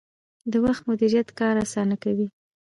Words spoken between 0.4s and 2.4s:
د وخت مدیریت کار اسانه کوي